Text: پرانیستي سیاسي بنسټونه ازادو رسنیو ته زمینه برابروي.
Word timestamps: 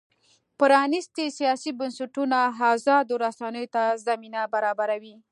پرانیستي 0.59 1.25
سیاسي 1.39 1.71
بنسټونه 1.79 2.37
ازادو 2.73 3.15
رسنیو 3.25 3.71
ته 3.75 3.83
زمینه 4.07 4.41
برابروي. 4.53 5.15